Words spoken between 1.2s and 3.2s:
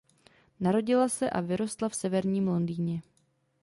a vyrostla v severním Londýně.